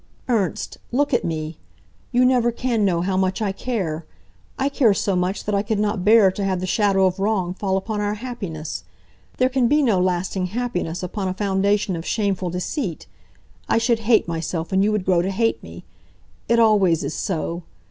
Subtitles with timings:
[0.27, 1.59] "Ernst, look at me!
[2.11, 4.03] You never can know how much I care.
[4.57, 7.53] I care so much that I could not bear to have the shadow of wrong
[7.53, 8.83] fall upon our happiness.
[9.37, 13.05] There can be no lasting happiness upon a foundation of shameful deceit.
[13.69, 15.83] I should hate myself, and you would grow to hate me.
[16.49, 17.61] It always is so.